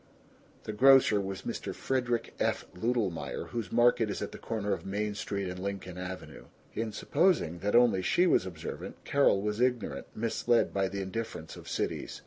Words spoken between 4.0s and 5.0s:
is at the corner of